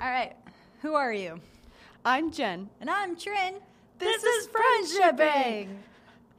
[0.00, 0.34] All right.
[0.82, 1.40] Who are you?
[2.04, 2.68] I'm Jen.
[2.80, 3.54] And I'm Trin.
[3.98, 5.68] This is Friendshipping.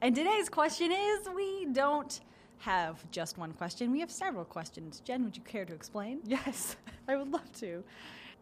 [0.00, 2.20] And today's question is we don't
[2.60, 5.00] have just one question, we have several questions.
[5.04, 6.20] Jen, would you care to explain?
[6.24, 6.76] Yes,
[7.08, 7.84] I would love to.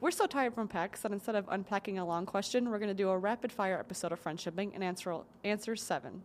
[0.01, 2.95] We're so tired from PAX that instead of unpacking a long question, we're going to
[2.95, 6.23] do a rapid fire episode of Friendshipping and answer answer seven.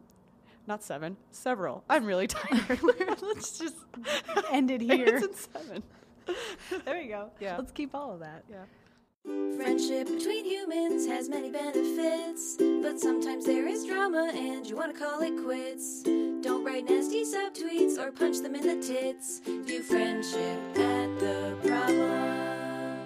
[0.67, 1.83] Not seven, several.
[1.89, 2.79] I'm really tired.
[3.21, 3.75] Let's just
[4.51, 5.17] end it it's here.
[5.17, 5.83] in seven.
[6.85, 7.31] there we go.
[7.39, 7.57] Yeah.
[7.57, 8.43] Let's keep all of that.
[8.49, 8.63] Yeah.
[9.25, 14.99] Friendship between humans has many benefits, but sometimes there is drama and you want to
[14.99, 16.03] call it quits.
[16.03, 19.39] Don't write nasty subtweets or punch them in the tits.
[19.39, 22.99] View friendship at the problem.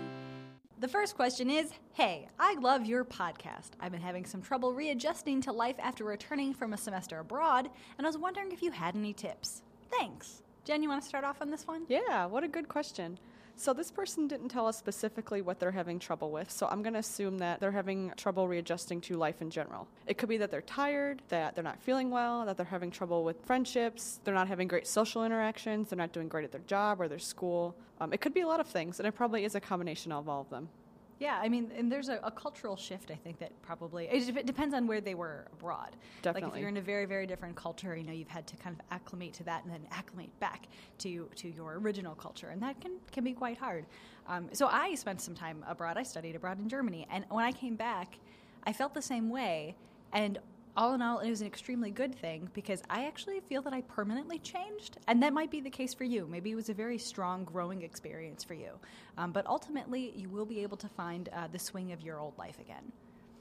[0.80, 3.72] The first question is Hey, I love your podcast.
[3.80, 8.08] I've been having some trouble readjusting to life after returning from a semester abroad, and
[8.08, 9.62] I was wondering if you had any tips.
[9.92, 10.42] Thanks.
[10.66, 11.84] Jen, you want to start off on this one?
[11.88, 13.20] Yeah, what a good question.
[13.60, 16.94] So, this person didn't tell us specifically what they're having trouble with, so I'm going
[16.94, 19.88] to assume that they're having trouble readjusting to life in general.
[20.06, 23.24] It could be that they're tired, that they're not feeling well, that they're having trouble
[23.24, 27.02] with friendships, they're not having great social interactions, they're not doing great at their job
[27.02, 27.76] or their school.
[28.00, 30.30] Um, it could be a lot of things, and it probably is a combination of
[30.30, 30.70] all of them.
[31.20, 33.10] Yeah, I mean, and there's a, a cultural shift.
[33.10, 35.96] I think that probably it depends on where they were abroad.
[36.36, 38.76] Like if you're in a very, very different culture, you know, you've had to kind
[38.80, 40.68] of acclimate to that and then acclimate back
[41.00, 43.86] to to your original culture, and that can can be quite hard.
[44.28, 45.98] Um, so I spent some time abroad.
[45.98, 48.20] I studied abroad in Germany, and when I came back,
[48.64, 49.76] I felt the same way.
[50.14, 50.40] And
[50.78, 53.82] all in all, it was an extremely good thing because I actually feel that I
[53.82, 55.00] permanently changed.
[55.08, 56.28] And that might be the case for you.
[56.30, 58.72] Maybe it was a very strong, growing experience for you.
[59.18, 62.38] Um, but ultimately, you will be able to find uh, the swing of your old
[62.38, 62.92] life again.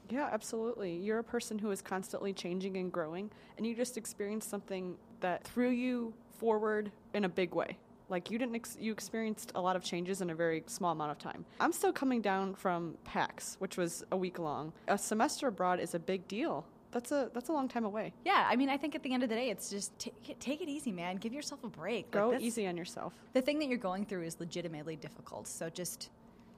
[0.09, 0.95] Yeah, absolutely.
[0.95, 5.43] You're a person who is constantly changing and growing, and you just experienced something that
[5.43, 7.77] threw you forward in a big way.
[8.09, 11.11] Like you didn't, ex- you experienced a lot of changes in a very small amount
[11.11, 11.45] of time.
[11.59, 14.71] I'm still coming down from PAX, which was a week long.
[14.87, 16.65] A semester abroad is a big deal.
[16.97, 18.11] That's a that's a long time away.
[18.25, 20.39] Yeah, I mean, I think at the end of the day, it's just take it,
[20.39, 21.17] take it easy, man.
[21.17, 22.05] Give yourself a break.
[22.05, 23.13] Like, Go that's- easy on yourself.
[23.33, 25.47] The thing that you're going through is legitimately difficult.
[25.47, 26.09] So just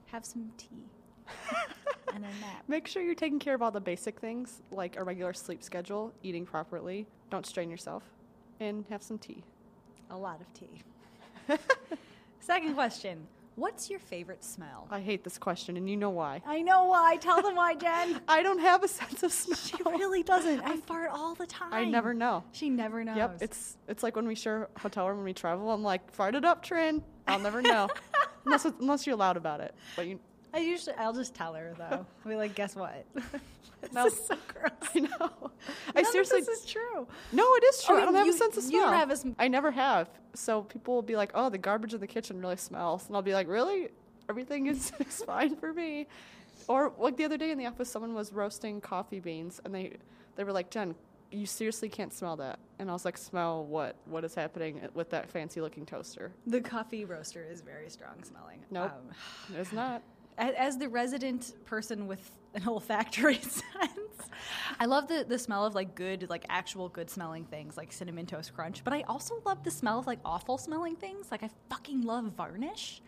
[0.06, 0.86] have some tea
[2.14, 2.64] and a nap.
[2.70, 6.14] Make sure you're taking care of all the basic things like a regular sleep schedule,
[6.24, 8.04] eating properly, don't strain yourself,
[8.62, 9.44] and have some tea.
[10.10, 10.82] A lot of tea.
[12.40, 13.28] Second question
[13.60, 14.88] What's your favorite smell?
[14.90, 16.42] I hate this question, and you know why.
[16.48, 17.18] I know why.
[17.18, 18.22] Tell them why, Jen.
[18.30, 19.58] I don't have a sense of smell.
[19.58, 20.62] She really doesn't.
[20.62, 21.74] I fart all the time.
[21.74, 22.46] I never know.
[22.54, 23.18] She never knows.
[23.18, 25.70] Yep, it's it's like when we share a hotel room when we travel.
[25.72, 27.04] I'm like, fart it up, Trin.
[27.28, 27.90] I'll never know,
[28.46, 29.76] unless unless you're loud about it.
[29.98, 30.22] But you,
[30.54, 32.06] I usually, I'll just tell her though.
[32.26, 33.06] I'll be like, guess what?
[33.94, 34.72] this is so gross.
[34.96, 35.10] I know.
[35.20, 35.52] None
[35.96, 37.08] I seriously, this is true.
[37.32, 37.96] no, it is true.
[37.96, 38.84] Oh, I don't you- have a sense of you smell.
[38.86, 40.10] don't have a sm- I never have.
[40.34, 43.22] So people will be like, oh, the garbage in the kitchen really smells, and I'll
[43.22, 43.90] be like, really?
[44.30, 46.08] Everything is, is fine for me.
[46.68, 49.98] Or like the other day in the office, someone was roasting coffee beans, and they
[50.36, 50.96] they were like, Jen.
[51.32, 52.58] You seriously can't smell that.
[52.80, 53.96] And I was like, smell what?
[54.06, 56.32] What is happening with that fancy looking toaster?
[56.48, 58.62] The coffee roaster is very strong smelling.
[58.72, 58.92] Nope.
[59.52, 60.02] Um, It's not.
[60.40, 63.64] As the resident person with an olfactory sense,
[64.80, 68.26] I love the, the smell of like good, like actual good smelling things, like cinnamon
[68.26, 68.84] toast crunch.
[68.84, 71.28] But I also love the smell of like awful smelling things.
[71.32, 73.02] Like I fucking love varnish,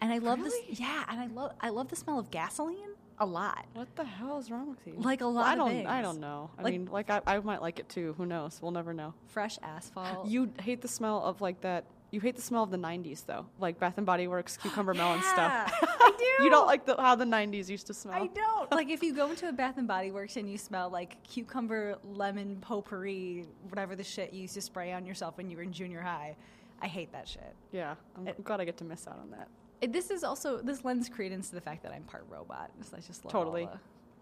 [0.00, 0.66] and I love Really?
[0.70, 0.80] this.
[0.80, 3.66] Yeah, and I love I love the smell of gasoline a lot.
[3.74, 4.94] What the hell is wrong with you?
[4.96, 5.68] Like a Well, lot I of don't.
[5.68, 5.88] things.
[5.88, 6.50] I don't know.
[6.58, 8.14] I Like- mean, like I, I might like it too.
[8.18, 8.58] Who knows?
[8.60, 9.14] We'll never know.
[9.28, 10.26] Fresh asphalt.
[10.26, 11.84] You hate the smell of like that.
[12.12, 15.20] You hate the smell of the '90s though, like Bath and Body Works cucumber melon
[15.22, 15.78] Yeah, stuff.
[15.82, 16.24] I do.
[16.44, 18.14] you don't like the, how the '90s used to smell.
[18.22, 18.70] I don't.
[18.72, 21.96] like if you go into a Bath and Body Works and you smell like cucumber,
[22.04, 25.72] lemon, potpourri, whatever the shit you used to spray on yourself when you were in
[25.72, 26.36] junior high.
[26.82, 27.54] I hate that shit.
[27.72, 29.48] Yeah, I'm It- glad I get to miss out on that.
[29.80, 32.70] It- this is also this lends credence to the fact that I'm part robot.
[32.82, 33.62] So I just love Totally.
[33.64, 33.72] all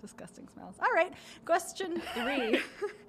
[0.01, 0.77] the disgusting smells.
[0.81, 1.13] All right,
[1.45, 2.61] question three.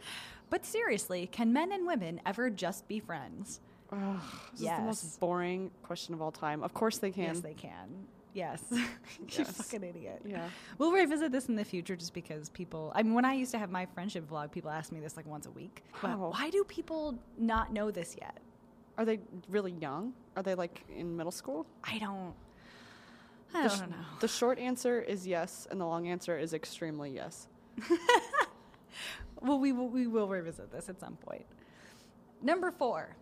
[0.50, 3.60] but seriously, can men and women ever just be friends?
[3.92, 4.20] Ugh,
[4.54, 6.64] this is the most boring question of all time.
[6.64, 7.24] Of course they can.
[7.26, 7.90] Yes, they can.
[8.34, 8.62] Yes.
[8.72, 10.22] you fucking idiot.
[10.26, 10.48] Yeah.
[10.78, 12.94] We'll revisit this in the future just because people.
[12.96, 15.28] I mean, when I used to have my friendship vlog, people asked me this like
[15.28, 15.84] once a week.
[16.02, 16.32] But Wow.
[16.32, 18.38] why do people not know this yet?
[18.98, 19.20] Are they
[19.50, 20.14] really young?
[20.38, 21.66] Are they like in middle school?
[21.84, 22.34] I don't.
[23.54, 23.96] I The, don't know.
[24.22, 27.48] the short answer is yes, and the long answer is extremely yes.
[29.42, 31.46] Well, we will, we will revisit this at some point.
[32.44, 33.16] Number four.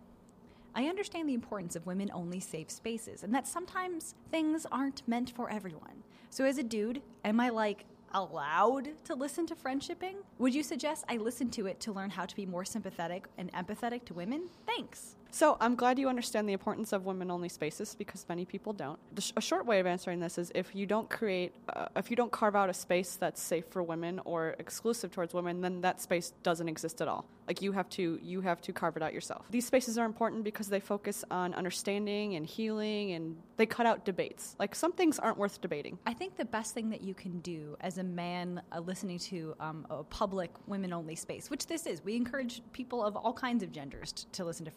[0.74, 5.30] I understand the importance of women only safe spaces and that sometimes things aren't meant
[5.30, 6.04] for everyone.
[6.30, 10.16] So, as a dude, am I like allowed to listen to friendshipping?
[10.38, 13.52] Would you suggest I listen to it to learn how to be more sympathetic and
[13.52, 14.48] empathetic to women?
[14.66, 15.16] Thanks.
[15.32, 18.98] So I'm glad you understand the importance of women-only spaces because many people don't.
[19.14, 22.10] The sh- a short way of answering this is if you don't create, uh, if
[22.10, 25.80] you don't carve out a space that's safe for women or exclusive towards women, then
[25.82, 27.24] that space doesn't exist at all.
[27.46, 29.46] Like you have to, you have to carve it out yourself.
[29.50, 34.04] These spaces are important because they focus on understanding and healing, and they cut out
[34.04, 34.54] debates.
[34.58, 35.98] Like some things aren't worth debating.
[36.06, 39.54] I think the best thing that you can do as a man uh, listening to
[39.58, 43.64] um, a public women only space, which this is, we encourage people of all kinds
[43.64, 44.70] of genders t- to listen to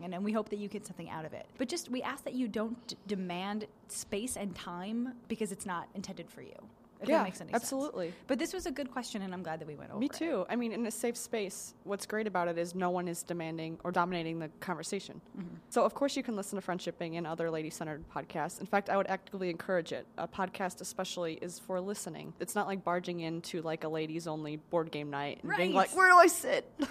[0.00, 1.46] friendshipping, and, and we hope that you get something out of it.
[1.58, 5.88] But just we ask that you don't d- demand space and time because it's not
[5.94, 6.54] intended for you.
[7.00, 7.62] If Yeah, that makes any sense.
[7.62, 8.14] absolutely.
[8.28, 10.12] But this was a good question, and I'm glad that we went over Me it.
[10.12, 10.46] too.
[10.48, 13.78] I mean, in a safe space, what's great about it is no one is demanding
[13.84, 15.20] or dominating the conversation.
[15.36, 15.56] Mm-hmm.
[15.68, 18.58] So, of course, you can listen to Friendshipping and other lady centered podcasts.
[18.60, 20.06] In fact, I would actively encourage it.
[20.16, 22.32] A podcast, especially, is for listening.
[22.40, 25.94] It's not like barging into like a ladies only board game night and being like,
[25.94, 26.64] where do I sit?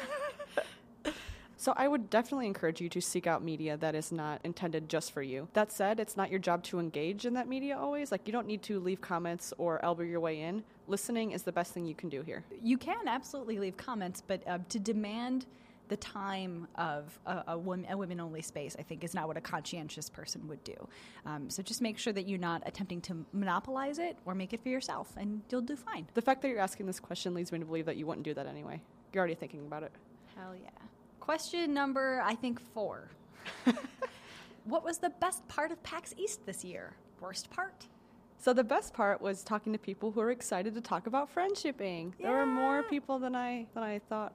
[1.63, 5.13] So I would definitely encourage you to seek out media that is not intended just
[5.13, 5.47] for you.
[5.53, 8.11] That said, it's not your job to engage in that media always.
[8.11, 10.65] Like you don't need to leave comments or elbow your way in.
[10.89, 12.43] Listening is the best thing you can do here.
[12.61, 15.45] You can absolutely leave comments, but uh, to demand
[15.87, 19.41] the time of a, a, woman, a women-only space, I think, is not what a
[19.41, 20.75] conscientious person would do.
[21.25, 24.61] Um, so just make sure that you're not attempting to monopolize it or make it
[24.61, 26.07] for yourself, and you'll do fine.
[26.13, 28.33] The fact that you're asking this question leads me to believe that you wouldn't do
[28.33, 28.81] that anyway.
[29.13, 29.93] You're already thinking about it.
[30.35, 30.69] Hell yeah.
[31.23, 33.07] Question number, I think, four.
[34.65, 36.91] what was the best part of PAX East this year?
[37.21, 37.87] Worst part?
[38.37, 42.11] So the best part was talking to people who are excited to talk about friendshipping.
[42.19, 44.33] There were more people than I than I thought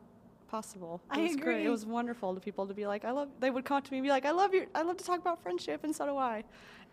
[0.50, 1.02] possible.
[1.12, 1.66] It I was great.
[1.66, 3.28] It was wonderful to people to be like, I love.
[3.38, 4.66] They would come up to me and be like, I love you.
[4.74, 6.42] I love to talk about friendship, and so do I.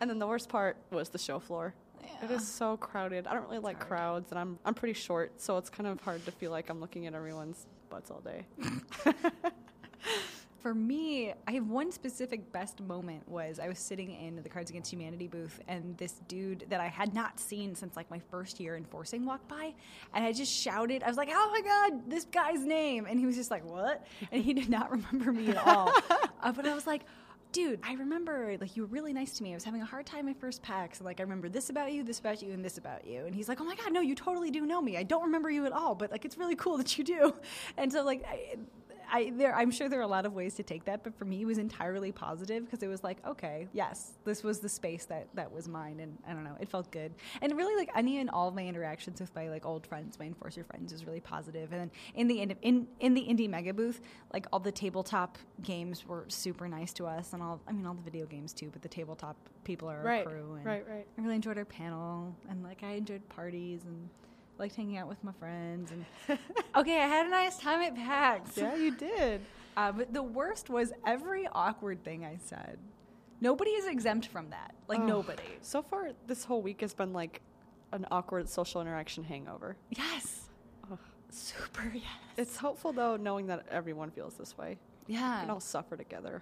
[0.01, 1.74] And then the worst part was the show floor.
[2.03, 2.36] It Yeah.
[2.36, 3.27] is so crowded.
[3.27, 3.88] I don't really like hard.
[3.88, 6.81] crowds, and I'm I'm pretty short, so it's kind of hard to feel like I'm
[6.81, 8.45] looking at everyone's butts all day.
[10.65, 14.71] For me, I have one specific best moment was I was sitting in the Cards
[14.71, 18.59] Against Humanity booth and this dude that I had not seen since like my first
[18.59, 19.75] year enforcing walked by
[20.15, 23.06] and I just shouted, I was like, oh my God, this guy's name.
[23.07, 24.07] And he was just like, what?
[24.31, 25.94] And he did not remember me at all.
[26.41, 27.03] uh, but I was like,
[27.51, 29.51] dude, I remember like you were really nice to me.
[29.51, 30.62] I was having a hard time my first.
[30.67, 33.25] And like I remember this about you, this about you, and this about you.
[33.25, 34.97] And he's like, oh my god, no, you totally do know me.
[34.97, 37.33] I don't remember you at all, but like it's really cool that you do.
[37.77, 38.56] And so like I,
[39.11, 41.25] I there I'm sure there are a lot of ways to take that, but for
[41.25, 45.05] me it was entirely positive because it was like, okay, yes, this was the space
[45.05, 47.13] that that was mine, and I don't know, it felt good.
[47.41, 50.25] And really like any and all of my interactions with my like old friends, my
[50.25, 51.71] enforcer friends, was really positive.
[51.71, 54.01] And then in the in in, in the indie mega booth,
[54.33, 57.93] like all the tabletop games were super nice to us, and all I mean all
[57.93, 61.07] the video games too, but the tabletop people are Right, our crew, and right, right.
[61.17, 64.09] I really enjoyed our panel, and like I enjoyed parties and.
[64.57, 66.05] Liked hanging out with my friends, and
[66.75, 68.57] okay, I had a nice time at PAX.
[68.57, 69.41] yeah, you did.
[69.77, 72.77] Uh, but the worst was every awkward thing I said.
[73.41, 74.73] Nobody is exempt from that.
[74.87, 75.05] Like Oh.
[75.05, 75.43] nobody.
[75.59, 77.41] So far, this whole week has been like
[77.91, 79.75] an awkward social interaction hangover.
[79.89, 80.47] Yes.
[80.89, 80.97] Ugh.
[81.29, 82.03] Super yes.
[82.37, 84.77] It's helpful though, knowing that everyone feels this way.
[85.09, 85.41] We yeah.
[85.41, 86.41] can all suffer together.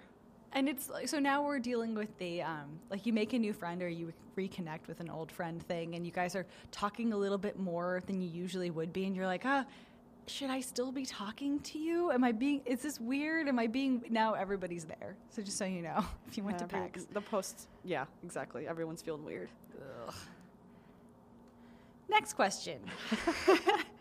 [0.54, 3.52] And it's like so now we're dealing with the um, like you make a new
[3.52, 7.16] friend or you reconnect with an old friend thing, and you guys are talking a
[7.16, 9.64] little bit more than you usually would be, and you're like, ah.
[10.26, 12.10] Should I still be talking to you?
[12.10, 12.62] Am I being?
[12.64, 13.46] Is this weird?
[13.46, 14.02] Am I being?
[14.08, 15.16] Now everybody's there.
[15.28, 18.66] So just so you know, if you went to PAX, The post, yeah, exactly.
[18.66, 19.50] Everyone's feeling weird.
[22.08, 22.80] Next question.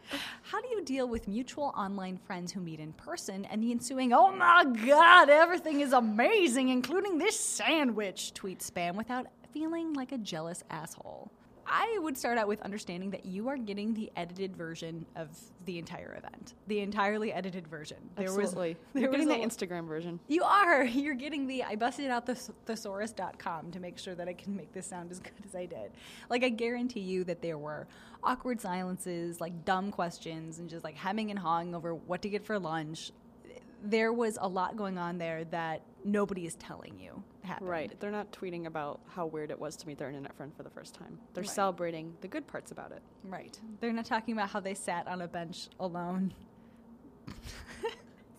[0.43, 4.13] How do you deal with mutual online friends who meet in person and the ensuing,
[4.13, 10.17] oh my god, everything is amazing, including this sandwich tweet spam without feeling like a
[10.17, 11.31] jealous asshole?
[11.75, 15.30] I would start out with understanding that you are getting the edited version of
[15.65, 17.98] the entire event, the entirely edited version.
[18.15, 18.77] Absolutely.
[18.94, 20.20] there You're getting was the Instagram version.
[20.27, 20.84] you are.
[21.03, 22.36] You're getting the I busted out the
[22.68, 25.94] thesaurus.com to make sure that I can make this sound as good as I did.
[26.30, 27.88] Like I guarantee you that there were
[28.24, 32.46] awkward silences, like dumb questions and just like hemming and hawing over what to get
[32.46, 33.12] for lunch.
[33.84, 37.70] There was a lot going on there that nobody is telling you happened.
[37.70, 38.00] Right.
[38.00, 40.70] They're not tweeting about how weird it was to meet their internet friend for the
[40.70, 41.20] first time.
[41.34, 41.50] They're Right.
[41.50, 43.02] celebrating the good parts about it.
[43.24, 43.60] Right.
[43.80, 46.34] They're not talking about how they sat on a bench alone.
[47.28, 47.38] That's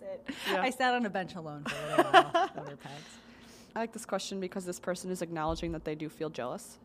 [0.03, 0.35] it.
[0.51, 0.63] Yeah.
[0.63, 2.51] I sat on a bench alone for a little while.
[3.77, 6.79] I like this question because this person is acknowledging that they do feel jealous.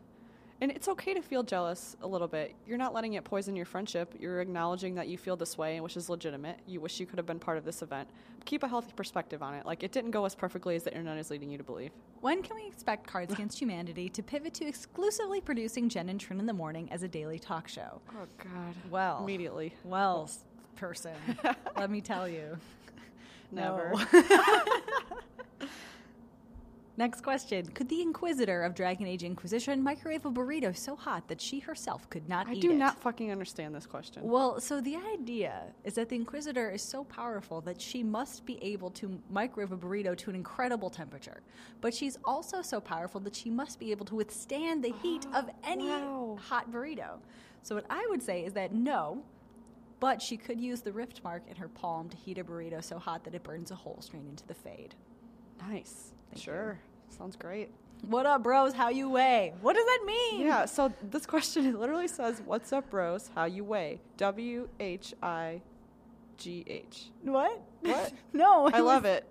[0.62, 2.54] And it's okay to feel jealous a little bit.
[2.66, 4.14] You're not letting it poison your friendship.
[4.20, 6.58] You're acknowledging that you feel this way, which is legitimate.
[6.66, 8.10] You wish you could have been part of this event.
[8.44, 9.64] Keep a healthy perspective on it.
[9.64, 11.92] Like, it didn't go as perfectly as the internet is leading you to believe.
[12.20, 16.38] When can we expect Cards Against Humanity to pivot to exclusively producing Jen and Trin
[16.40, 18.02] in the morning as a daily talk show?
[18.10, 18.74] Oh, God.
[18.90, 19.72] Well, Immediately.
[19.84, 20.28] well,
[20.76, 21.14] person,
[21.76, 22.58] let me tell you,
[23.52, 23.92] Never.
[26.96, 27.66] Next question.
[27.66, 32.08] Could the Inquisitor of Dragon Age Inquisition microwave a burrito so hot that she herself
[32.10, 34.22] could not I eat do not fucking understand this question.
[34.22, 38.62] Well, so the idea is that the Inquisitor is so powerful that she must be
[38.62, 41.40] able to microwave a burrito to an incredible temperature.
[41.80, 45.48] But she's also so powerful that she must be able to withstand the heat of
[45.64, 46.38] any wow.
[46.40, 47.18] hot burrito.
[47.62, 49.22] So what I would say is that no,
[50.00, 52.98] but she could use the rift mark in her palm to heat a burrito so
[52.98, 54.94] hot that it burns a hole straight into the fade.
[55.68, 56.12] Nice.
[56.30, 56.78] Thank sure.
[57.08, 57.70] Sounds great.
[58.06, 58.72] What up, bros?
[58.72, 59.52] How you weigh?
[59.60, 60.40] What does that mean?
[60.40, 63.30] Yeah, so this question it literally says, What's up, bros?
[63.34, 64.00] How you weigh?
[64.16, 65.60] W H I
[66.38, 67.10] G H.
[67.22, 67.60] What?
[67.80, 68.12] What?
[68.32, 68.70] no.
[68.72, 69.26] I love it.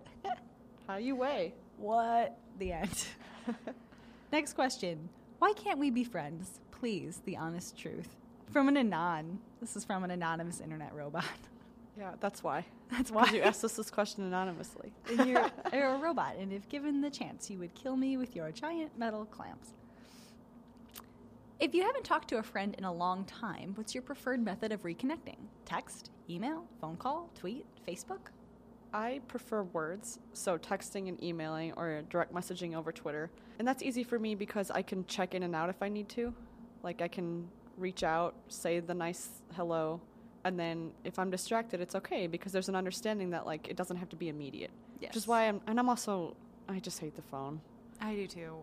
[0.88, 1.53] How you weigh?
[1.77, 2.38] What?
[2.59, 3.05] The end.
[4.31, 5.09] Next question.
[5.39, 6.59] Why can't we be friends?
[6.71, 8.15] Please, the honest truth.
[8.51, 9.39] From an anon.
[9.62, 11.25] This is from an anonymous internet robot.
[11.98, 12.65] Yeah, that's why.
[12.89, 14.91] That's why you asked us this question anonymously.
[15.12, 18.36] And you're, you're a robot, and if given the chance, you would kill me with
[18.36, 19.74] your giant metal clamps.
[21.60, 24.72] If you haven't talked to a friend in a long time, what's your preferred method
[24.72, 25.38] of reconnecting?
[25.65, 28.31] Text, email, phone call, tweet, Facebook?
[28.93, 33.29] I prefer words, so texting and emailing or direct messaging over Twitter.
[33.60, 36.10] And that's easy for me because I can check in and out if I need
[36.10, 36.34] to.
[36.81, 40.01] Like I can reach out, say the nice hello,
[40.43, 43.98] and then if I'm distracted, it's okay because there's an understanding that like it doesn't
[43.98, 44.72] have to be immediate.
[45.01, 46.36] Which is why I'm and I'm also
[46.67, 47.62] I just hate the phone.
[48.01, 48.55] I do too.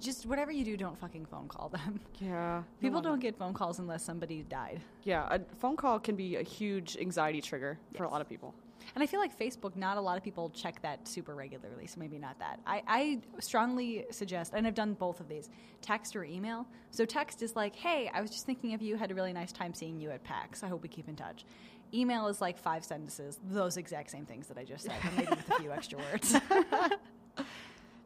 [0.00, 2.00] Just whatever you do, don't fucking phone call them.
[2.20, 2.62] Yeah.
[2.80, 4.80] People don't get phone calls unless somebody died.
[5.02, 8.54] Yeah, a phone call can be a huge anxiety trigger for a lot of people.
[8.94, 11.98] And I feel like Facebook, not a lot of people check that super regularly, so
[12.00, 12.60] maybe not that.
[12.66, 15.50] I, I strongly suggest, and I've done both of these,
[15.82, 16.66] text or email.
[16.90, 19.52] So text is like, hey, I was just thinking of you, had a really nice
[19.52, 20.62] time seeing you at PAX.
[20.62, 21.44] I hope we keep in touch.
[21.92, 25.30] Email is like five sentences, those exact same things that I just said, but maybe
[25.30, 26.36] with a few extra words.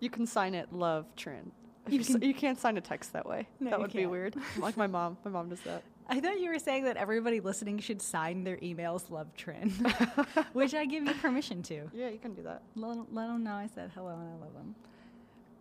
[0.00, 1.50] You can sign it love Trin.
[1.88, 3.48] You can- can't sign a text that way.
[3.60, 4.10] No, that would be can't.
[4.10, 4.36] weird.
[4.58, 5.16] like my mom.
[5.24, 5.82] My mom does that.
[6.10, 9.70] I thought you were saying that everybody listening should sign their emails Love Trin,
[10.52, 11.82] which I give you permission to.
[11.94, 12.62] Yeah, you can do that.
[12.76, 14.74] Let, let them know I said hello and I love them.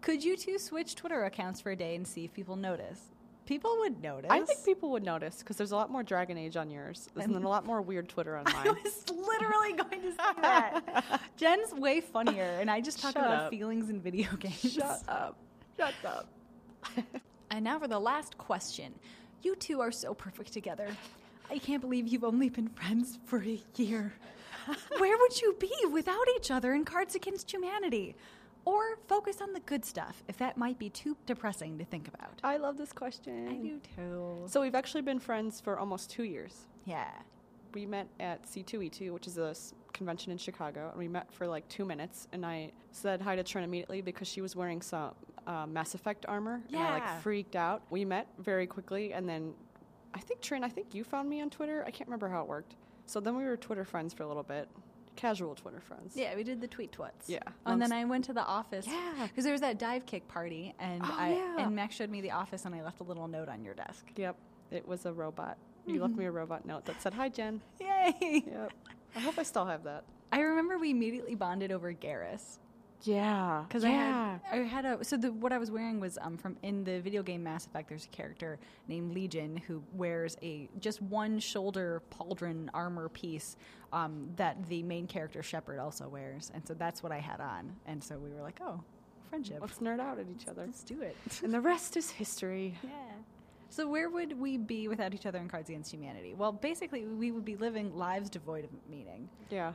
[0.02, 3.02] Could you two switch Twitter accounts for a day and see if people notice?
[3.46, 4.30] People would notice.
[4.30, 7.34] I think people would notice because there's a lot more Dragon Age on yours, and
[7.34, 8.56] then a lot more weird Twitter on mine.
[8.68, 11.22] I was literally going to say that.
[11.38, 13.50] Jen's way funnier, and I just talk Shut about up.
[13.50, 14.74] feelings in video games.
[14.74, 15.38] Shut up.
[15.78, 16.28] Shut up.
[17.50, 18.94] And now for the last question.
[19.42, 20.88] You two are so perfect together.
[21.50, 24.14] I can't believe you've only been friends for a year.
[24.98, 28.16] Where would you be without each other in Cards Against Humanity?
[28.66, 32.34] Or focus on the good stuff, if that might be too depressing to think about.
[32.44, 33.48] I love this question.
[33.48, 34.44] I do too.
[34.48, 36.66] So we've actually been friends for almost two years.
[36.84, 37.08] Yeah.
[37.74, 39.56] We met at C2E2, which is a
[39.94, 42.28] convention in Chicago, and we met for like two minutes.
[42.34, 45.12] And I said hi to Trin immediately because she was wearing some
[45.48, 47.82] uh, Mass Effect armor, and I like freaked out.
[47.90, 49.54] We met very quickly, and then
[50.14, 51.84] I think Trin, I think you found me on Twitter.
[51.88, 52.76] I can't remember how it worked.
[53.06, 54.68] So then we were Twitter friends for a little bit,
[55.16, 56.14] casual Twitter friends.
[56.16, 57.30] Yeah, we did the tweet twits.
[57.30, 57.40] Yeah.
[57.66, 58.86] And then Um, I went to the office.
[58.88, 59.26] Yeah.
[59.28, 61.66] Because there was that Divekick party, and Oh, I yeah.
[61.66, 64.06] and Max showed me the office, and I left a little note on your desk.
[64.16, 64.36] Yep.
[64.72, 65.58] It was a robot.
[65.86, 68.44] You left me a robot note that said, "Hi, Jen." Yay!
[68.46, 68.74] Yep.
[69.16, 70.04] I hope I still have that.
[70.34, 72.60] I remember we immediately bonded over Garrus.
[73.04, 73.64] Yeah.
[73.68, 76.58] Because I had I had a so the what I was wearing was um from
[76.64, 77.90] in the video game Mass Effect.
[77.90, 83.56] There's a character named Legion who wears a just one shoulder pauldron armor piece
[83.94, 87.74] um, that the main character Shepard also wears, and so that's what I had on.
[87.86, 88.82] And so we were like, oh,
[89.30, 89.60] friendship.
[89.62, 90.64] Let's nerd out at each other.
[90.66, 91.16] Let's do it.
[91.44, 92.76] And the rest is history.
[92.84, 92.90] yeah.
[93.70, 96.34] So where would we be without each other in Cards Against Humanity?
[96.34, 99.28] Well, basically, we would be living lives devoid of meaning.
[99.50, 99.74] Yeah.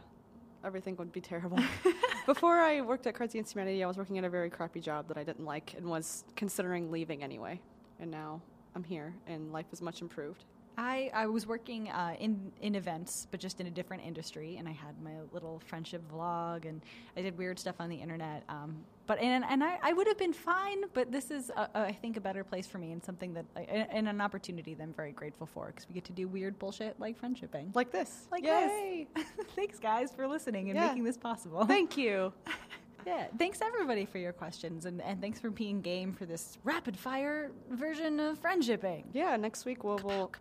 [0.65, 1.59] Everything would be terrible.
[2.25, 5.09] Before I worked at Cards Against Humanity, I was working at a very crappy job
[5.09, 7.61] that I didn't like and was considering leaving anyway.
[7.99, 8.41] And now
[8.77, 10.45] I'm here, and life is much improved.
[10.79, 14.67] I, I was working uh, in in events, but just in a different industry, and
[14.69, 16.81] I had my little friendship vlog, and
[17.17, 18.43] I did weird stuff on the internet.
[18.49, 18.77] Um,
[19.07, 21.93] but and and I, I would have been fine, but this is a, a, I
[21.93, 23.61] think a better place for me, and something that I-
[23.91, 26.99] and an opportunity that I'm very grateful for because we get to do weird bullshit
[26.99, 27.75] like friendshipping.
[27.75, 28.27] Like this.
[28.31, 29.09] Like Yay!
[29.15, 29.27] this.
[29.57, 30.89] Thanks, guys, for listening and Yeah.
[30.89, 31.65] making this possible.
[31.67, 32.33] Thank you.
[33.07, 36.97] yeah, thanks everybody for your questions, and, and thanks for being game for this rapid
[36.97, 39.05] fire version of friendshipping.
[39.13, 40.33] Yeah, next week we'll, we'll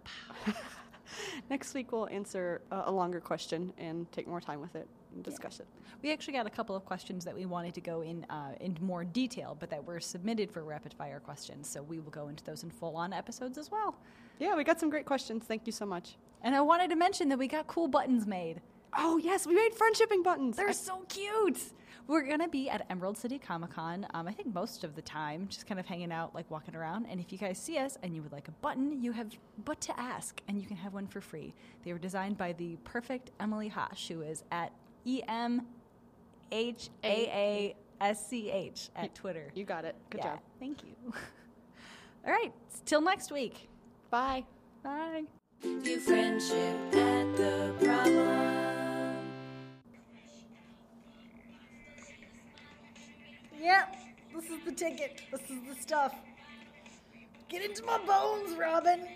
[1.50, 5.24] next week we'll answer a, a longer question and take more time with it and
[5.24, 5.68] discuss it.
[6.02, 8.84] We actually got a couple of questions that we wanted to go in uh, into
[8.84, 11.70] more detail, but that were submitted for rapid fire questions.
[11.70, 13.96] So we will go into those in full on episodes as well.
[14.40, 15.44] Yeah, we got some great questions.
[15.46, 16.16] Thank you so much.
[16.42, 18.62] And I wanted to mention that we got cool buttons made.
[18.98, 20.58] Oh yes, we made friendshipping buttons.
[20.58, 21.60] They're I- so cute.
[22.12, 24.06] We're gonna be at Emerald City Comic Con.
[24.14, 27.06] Um, I think most of the time, just kind of hanging out, like walking around.
[27.06, 29.80] And if you guys see us and you would like a button, you have but
[29.80, 31.54] to ask, and you can have one for free.
[31.86, 34.74] They were designed by the perfect Emily Haasch, who is at
[35.06, 35.66] E M
[36.52, 39.50] H A A S C H at Twitter.
[39.56, 39.96] You got it.
[40.10, 40.40] Good yeah, job.
[40.60, 40.94] Thank you.
[42.28, 42.52] All right,
[42.84, 43.70] till next week.
[44.10, 44.44] Bye.
[44.84, 45.24] Bye.
[45.62, 48.71] View friendship at the problem.
[54.52, 55.22] Is the ticket.
[55.32, 56.14] This is the stuff.
[57.50, 59.08] Get into my bones, Robin.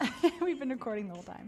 [0.40, 1.42] We've been recording the whole time.